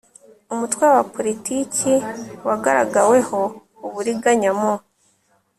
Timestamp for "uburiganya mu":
3.87-4.73